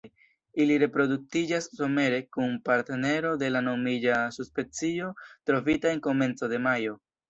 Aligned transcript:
Ili 0.63 0.77
reproduktiĝas 0.83 1.67
somere, 1.81 2.23
kun 2.39 2.57
partnero 2.71 3.37
de 3.45 3.53
la 3.55 3.63
nomiga 3.69 4.19
subspecio 4.41 5.15
trovita 5.29 5.97
en 5.97 6.07
komenco 6.11 6.55
de 6.57 6.67
majo. 6.71 7.03